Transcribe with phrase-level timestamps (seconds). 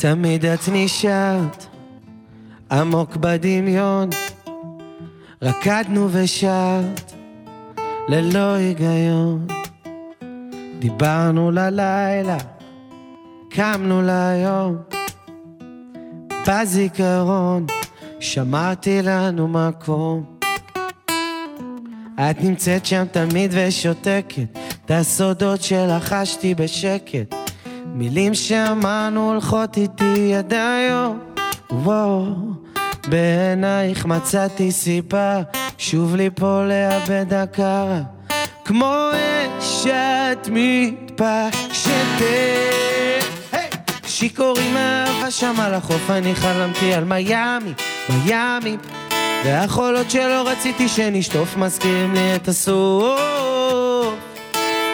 [0.00, 1.66] תמיד את נשארת
[2.70, 4.10] עמוק בדמיון,
[5.42, 7.12] רקדנו ושרת
[8.08, 9.46] ללא היגיון.
[10.78, 12.36] דיברנו ללילה,
[13.50, 14.76] קמנו ליום,
[16.48, 17.66] בזיכרון
[18.20, 20.36] שמרתי לנו מקום.
[22.14, 27.39] את נמצאת שם תמיד ושותקת, את הסודות שלחשתי בשקט.
[27.94, 31.18] מילים שאמרנו הולכות איתי עד היום.
[31.70, 32.24] וואו,
[33.08, 35.40] בעינייך מצאתי סיבה
[35.78, 38.00] שוב ליפול לאבד הכרה.
[38.64, 41.90] כמו אש שאת מתפשטת.
[44.06, 47.72] שיכורים מאהבה שם על החוף, אני חלמתי על מיאמי,
[48.08, 48.76] מיאמי.
[49.44, 53.49] והחולות שלא רציתי שנשטוף מזכירים לי את הסוף.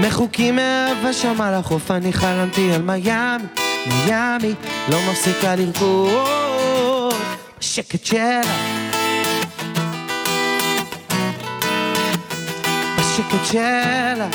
[0.00, 3.44] מחוקים מאהבה שם על החוף, אני חלמתי על מיאמי,
[3.86, 4.54] מיאמי.
[4.88, 7.14] לא מפסיקה לרקוד,
[7.58, 8.40] השקט שלה.
[12.98, 14.28] השקט שלה.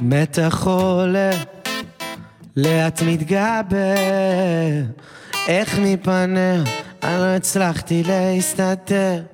[0.00, 1.30] מתח עולה,
[2.56, 3.76] לאט מתגבר,
[5.48, 6.62] איך מפניה
[7.02, 9.31] אני לא הצלחתי להסתתר.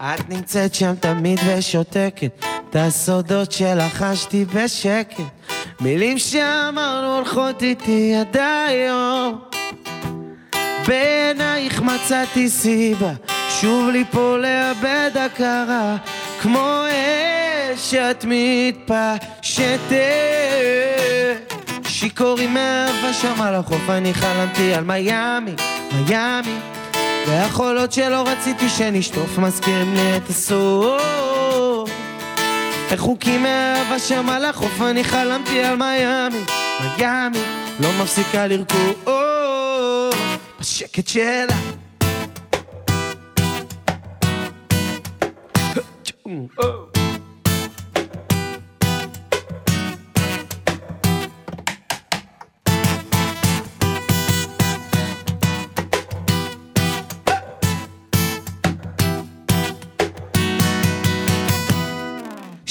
[0.00, 5.20] את נמצאת שם תמיד ושותקת, את הסודות שלחשתי בשקט.
[5.80, 9.40] מילים שאמרנו הולכות איתי עד היום.
[10.86, 13.12] בעינייך מצאתי סיבה,
[13.60, 15.96] שוב ליפול לאבד הכרה,
[16.40, 19.94] כמו אש שאת מתפשטת.
[21.88, 25.54] שיכורים מאהבה שם על החוף, אני חלמתי על מיאמי,
[25.92, 26.58] מיאמי.
[27.26, 31.90] והחולות שלא רציתי שנשטוף מזכירים לי את הסוף.
[32.90, 36.44] רחוקים מאהבה שם על החוף, אני חלמתי על מיאמי,
[36.98, 37.38] מיאמי.
[37.80, 38.96] לא מפסיקה לרקוד
[40.60, 41.56] בשקט שלה.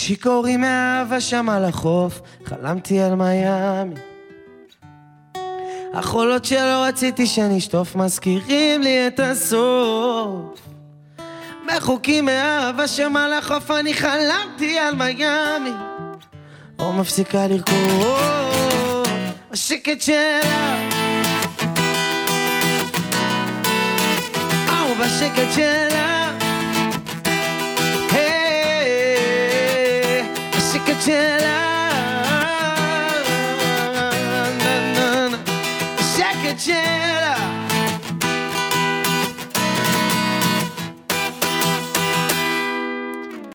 [0.05, 3.95] שיכורים מאהבה שם על החוף, חלמתי על מיאמי.
[5.93, 10.61] החולות שלא רציתי שנשטוף מזכירים לי את הסוף.
[11.65, 15.71] מחוקים מאהבה שם על החוף, אני חלמתי על מיאמי.
[16.79, 19.07] לא מפסיקה לרקוד,
[19.51, 20.89] השקט שלה.
[24.69, 26.14] או, בשקט שלה.
[35.97, 37.54] השקט שלה.